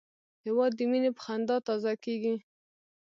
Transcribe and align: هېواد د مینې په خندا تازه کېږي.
هېواد 0.45 0.71
د 0.75 0.81
مینې 0.91 1.11
په 1.15 1.21
خندا 1.25 1.57
تازه 1.67 1.93
کېږي. 2.03 2.35